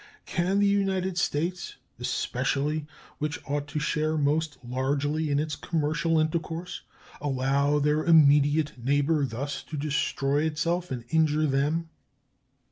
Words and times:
Can 0.25 0.57
the 0.57 0.65
United 0.65 1.19
States 1.19 1.75
especially, 1.99 2.87
which 3.19 3.37
ought 3.45 3.67
to 3.67 3.77
share 3.77 4.17
most 4.17 4.57
largely 4.67 5.29
in 5.29 5.37
its 5.37 5.55
commercial 5.55 6.17
intercourse, 6.17 6.81
allow 7.21 7.77
their 7.77 8.03
immediate 8.03 8.83
neighbor 8.83 9.27
thus 9.27 9.61
to 9.61 9.77
destroy 9.77 10.41
itself 10.41 10.89
and 10.89 11.05
injure 11.11 11.45
them? 11.45 11.89